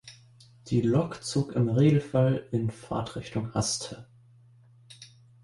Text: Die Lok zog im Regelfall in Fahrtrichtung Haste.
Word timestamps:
Die 0.69 0.81
Lok 0.81 1.23
zog 1.23 1.51
im 1.53 1.69
Regelfall 1.69 2.47
in 2.49 2.71
Fahrtrichtung 2.71 3.53
Haste. 3.53 4.07